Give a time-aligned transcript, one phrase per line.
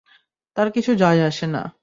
[0.57, 1.61] তার কিছু যায় আসে না।